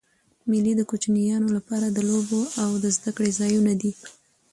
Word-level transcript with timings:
مېلې 0.49 0.73
د 0.77 0.81
کوچنيانو 0.89 1.47
له 1.55 1.61
پاره 1.67 1.89
د 1.91 1.99
لوبو 2.09 2.41
او 2.61 2.69
زدهکړي 2.95 3.31
ځایونه 3.39 3.73
دي. 3.81 3.91